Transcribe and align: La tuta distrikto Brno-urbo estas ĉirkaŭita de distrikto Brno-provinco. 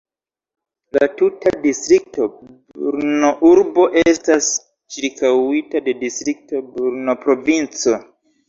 La 0.95 1.07
tuta 1.19 1.51
distrikto 1.65 2.25
Brno-urbo 2.85 3.85
estas 4.03 4.49
ĉirkaŭita 4.97 5.85
de 5.91 5.97
distrikto 6.03 6.67
Brno-provinco. 6.75 7.97